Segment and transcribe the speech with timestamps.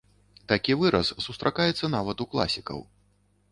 [0.51, 2.83] Такі выраз сустракаецца нават у класікаў.